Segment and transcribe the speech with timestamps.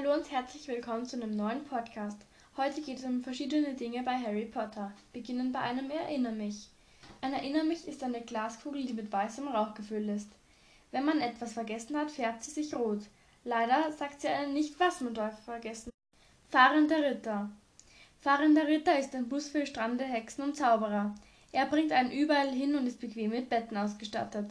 [0.00, 2.16] Hallo und herzlich willkommen zu einem neuen Podcast.
[2.56, 4.92] Heute geht es um verschiedene Dinge bei Harry Potter.
[5.12, 6.70] Beginnen bei einem Erinner mich.
[7.20, 10.30] Ein Erinner mich ist eine Glaskugel, die mit weißem Rauch gefüllt ist.
[10.90, 13.02] Wenn man etwas vergessen hat, färbt sie sich rot.
[13.44, 16.50] Leider sagt sie einem nicht, was man dort vergessen hat.
[16.50, 17.50] Fahrender Ritter.
[18.22, 21.14] Fahrender Ritter ist ein Bus für strandende Hexen und Zauberer.
[21.52, 24.50] Er bringt einen überall hin und ist bequem mit Betten ausgestattet.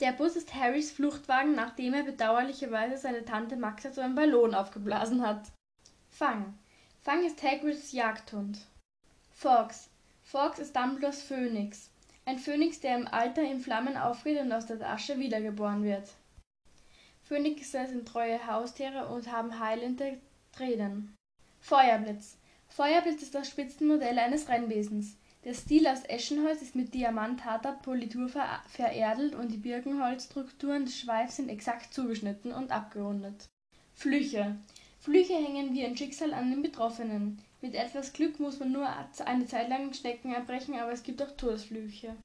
[0.00, 5.20] Der Bus ist Harrys Fluchtwagen, nachdem er bedauerlicherweise seine Tante Maxa zu einem Ballon aufgeblasen
[5.26, 5.42] hat.
[6.08, 6.58] Fang.
[7.02, 8.58] Fang ist Hagrids Jagdhund.
[9.30, 9.90] Fox.
[10.22, 11.90] Fox ist Dumbledores Phönix.
[12.24, 16.08] Ein Phönix, der im Alter in Flammen aufgeht und aus der Asche wiedergeboren wird.
[17.24, 20.18] Phönixe sind treue Haustiere und haben heilende
[20.52, 21.14] Tränen.
[21.60, 22.38] Feuerblitz.
[22.68, 25.16] Feuerblitz ist das Spitzenmodell eines Rennwesens.
[25.44, 31.48] Der Stil aus Eschenholz ist mit diamantharter Politur veredelt und die Birkenholzstrukturen des Schweifs sind
[31.48, 33.48] exakt zugeschnitten und abgerundet.
[33.94, 34.56] Flüche.
[34.98, 37.40] Flüche hängen wie ein Schicksal an den Betroffenen.
[37.62, 38.86] Mit etwas Glück muss man nur
[39.24, 42.16] eine Zeit lang Schnecken erbrechen, aber es gibt auch Todesflüche.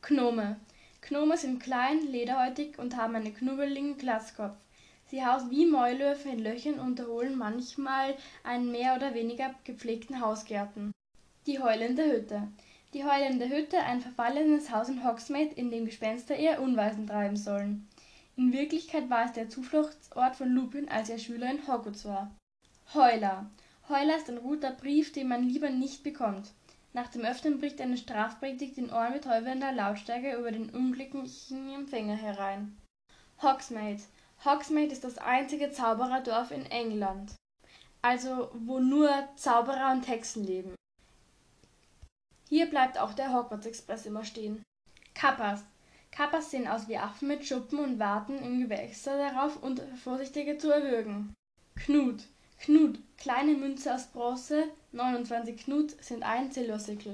[0.00, 0.58] Gnome.
[1.02, 4.56] Gnome sind klein, lederhäutig und haben einen knubbeligen Glaskopf.
[5.06, 10.92] Sie hausen wie Mäulwürfe in Löchern und erholen manchmal einen mehr oder weniger gepflegten Hausgärten.
[11.46, 12.46] Die heulende Hütte.
[12.94, 17.88] Die heulende Hütte, ein verfallenes Haus in Hogsmeade, in dem Gespenster eher Unweisen treiben sollen.
[18.36, 22.30] In Wirklichkeit war es der Zufluchtsort von Lupin, als er Schüler in Hogwarts war.
[22.94, 23.50] Heuler.
[23.88, 26.52] Heuler ist ein roter Brief, den man lieber nicht bekommt.
[26.92, 32.76] Nach dem Öffnen bricht eine Strafpredigt in ohrenbetäubender Lautstärke über den unglücklichen Empfänger herein.
[33.42, 34.02] Hogsmeade.
[34.44, 37.34] Hogsmeade ist das einzige Zaubererdorf in England.
[38.00, 40.76] Also, wo nur Zauberer und Hexen leben.
[42.52, 44.62] Hier bleibt auch der Hogwarts Express immer stehen.
[45.14, 45.64] Kappas.
[46.10, 50.70] Kappas sehen aus wie Affen mit Schuppen und warten im Gewächser darauf, und Vorsichtige zu
[50.70, 51.32] erwürgen.
[51.76, 52.28] Knut.
[52.58, 52.98] Knut.
[53.16, 57.10] Kleine Münze aus Bronze, 29 Knut sind ein Zillosickel.